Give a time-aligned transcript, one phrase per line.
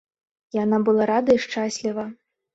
[0.63, 2.09] Яна была рада і шчасліва.